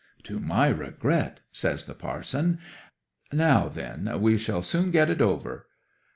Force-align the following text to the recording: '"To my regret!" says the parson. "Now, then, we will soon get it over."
'"To 0.23 0.39
my 0.39 0.67
regret!" 0.67 1.41
says 1.51 1.85
the 1.85 1.93
parson. 1.93 2.57
"Now, 3.31 3.67
then, 3.67 4.09
we 4.19 4.35
will 4.47 4.63
soon 4.63 4.89
get 4.89 5.11
it 5.11 5.21
over." 5.21 5.67